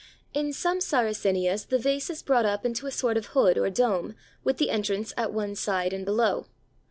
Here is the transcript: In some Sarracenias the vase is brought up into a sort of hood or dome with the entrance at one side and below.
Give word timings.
In 0.33 0.51
some 0.51 0.79
Sarracenias 0.79 1.67
the 1.67 1.77
vase 1.77 2.09
is 2.09 2.23
brought 2.23 2.43
up 2.47 2.65
into 2.65 2.87
a 2.87 2.91
sort 2.91 3.17
of 3.17 3.27
hood 3.37 3.55
or 3.55 3.69
dome 3.69 4.15
with 4.43 4.57
the 4.57 4.71
entrance 4.71 5.13
at 5.15 5.31
one 5.31 5.53
side 5.53 5.93
and 5.93 6.05
below. 6.05 6.47